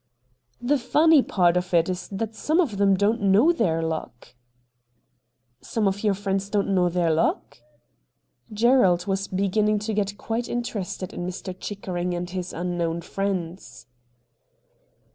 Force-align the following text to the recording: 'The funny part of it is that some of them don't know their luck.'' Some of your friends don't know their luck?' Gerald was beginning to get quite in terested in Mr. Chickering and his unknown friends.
'The 0.69 0.79
funny 0.79 1.21
part 1.21 1.55
of 1.55 1.75
it 1.75 1.87
is 1.87 2.07
that 2.07 2.33
some 2.33 2.59
of 2.59 2.77
them 2.77 2.97
don't 2.97 3.21
know 3.21 3.51
their 3.51 3.83
luck.'' 3.83 4.33
Some 5.61 5.87
of 5.87 6.03
your 6.03 6.15
friends 6.15 6.49
don't 6.49 6.73
know 6.73 6.89
their 6.89 7.11
luck?' 7.13 7.59
Gerald 8.61 9.05
was 9.05 9.27
beginning 9.27 9.77
to 9.77 9.93
get 9.93 10.17
quite 10.17 10.49
in 10.49 10.63
terested 10.63 11.13
in 11.13 11.27
Mr. 11.27 11.55
Chickering 11.55 12.15
and 12.15 12.31
his 12.31 12.51
unknown 12.51 13.01
friends. 13.01 13.85